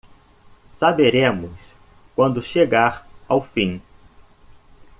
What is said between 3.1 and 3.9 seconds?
ao fim